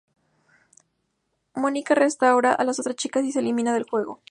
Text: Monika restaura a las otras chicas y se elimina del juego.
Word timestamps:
Monika 1.55 1.93
restaura 1.93 2.53
a 2.53 2.63
las 2.63 2.79
otras 2.79 2.95
chicas 2.95 3.23
y 3.23 3.31
se 3.31 3.37
elimina 3.37 3.71
del 3.71 3.83
juego. 3.83 4.19